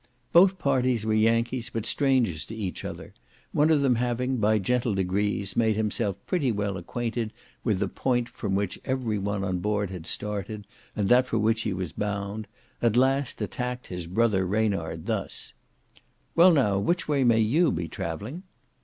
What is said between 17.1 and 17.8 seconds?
may you